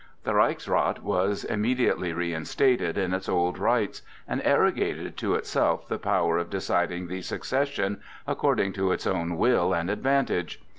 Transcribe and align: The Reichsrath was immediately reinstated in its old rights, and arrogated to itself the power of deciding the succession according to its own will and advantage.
The 0.23 0.33
Reichsrath 0.33 0.99
was 1.03 1.43
immediately 1.43 2.11
reinstated 2.11 2.97
in 2.97 3.13
its 3.13 3.29
old 3.29 3.59
rights, 3.59 4.01
and 4.27 4.41
arrogated 4.43 5.15
to 5.17 5.35
itself 5.35 5.87
the 5.87 5.99
power 5.99 6.39
of 6.39 6.49
deciding 6.49 7.05
the 7.05 7.21
succession 7.21 8.01
according 8.25 8.73
to 8.73 8.91
its 8.93 9.05
own 9.05 9.37
will 9.37 9.73
and 9.75 9.91
advantage. 9.91 10.59